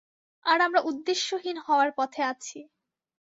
[0.45, 2.59] আর আমরা উদ্দেশ্যহীন হওয়ার পথে আছি।